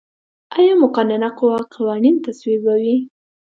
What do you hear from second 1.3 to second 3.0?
قوه قوانین تصویبوي؟